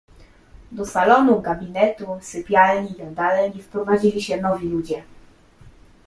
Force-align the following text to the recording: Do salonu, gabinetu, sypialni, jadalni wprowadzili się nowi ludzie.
Do 0.77 0.85
salonu, 0.91 1.33
gabinetu, 1.47 2.17
sypialni, 2.21 2.95
jadalni 2.97 3.61
wprowadzili 3.61 4.21
się 4.21 4.41
nowi 4.41 4.67
ludzie. 4.67 5.03